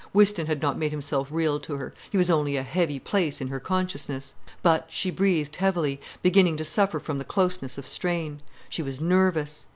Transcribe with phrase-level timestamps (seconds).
[0.13, 1.93] Whiston had not made himself real to her.
[2.09, 4.33] He was only a heavy place in her consciousness.
[4.63, 8.41] But she breathed heavily, beginning to suffer from the closeness of strain.
[8.67, 9.67] She was nervous.